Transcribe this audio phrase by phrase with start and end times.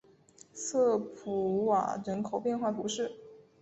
[0.55, 3.11] 瑟普瓦人口变化图示